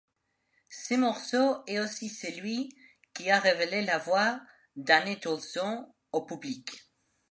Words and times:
Ce 0.71 0.95
morceau 0.95 1.57
est 1.67 1.77
aussi 1.77 2.09
celui 2.09 2.75
qui 3.13 3.29
a 3.29 3.39
révélé 3.39 3.83
la 3.83 3.99
voix 3.99 4.41
d'Anette 4.75 5.27
Olzon 5.27 5.93
au 6.11 6.25
public. 6.25 6.71